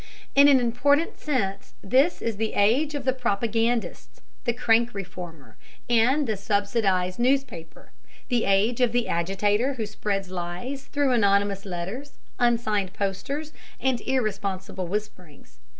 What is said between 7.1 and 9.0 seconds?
newspaper, the age of